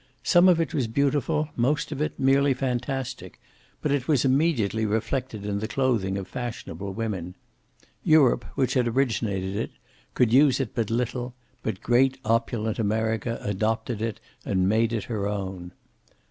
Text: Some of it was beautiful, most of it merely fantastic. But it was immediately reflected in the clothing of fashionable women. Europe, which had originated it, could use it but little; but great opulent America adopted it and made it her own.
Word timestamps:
Some 0.23 0.49
of 0.49 0.59
it 0.59 0.73
was 0.73 0.87
beautiful, 0.87 1.49
most 1.55 1.91
of 1.91 2.01
it 2.01 2.19
merely 2.19 2.55
fantastic. 2.55 3.39
But 3.83 3.91
it 3.91 4.07
was 4.07 4.25
immediately 4.25 4.83
reflected 4.83 5.45
in 5.45 5.59
the 5.59 5.67
clothing 5.67 6.17
of 6.17 6.27
fashionable 6.27 6.91
women. 6.95 7.35
Europe, 8.03 8.43
which 8.55 8.73
had 8.73 8.87
originated 8.87 9.55
it, 9.55 9.69
could 10.15 10.33
use 10.33 10.59
it 10.59 10.73
but 10.73 10.89
little; 10.89 11.35
but 11.61 11.81
great 11.83 12.17
opulent 12.25 12.79
America 12.79 13.37
adopted 13.43 14.01
it 14.01 14.19
and 14.43 14.67
made 14.67 14.91
it 14.91 15.03
her 15.03 15.27
own. 15.27 15.71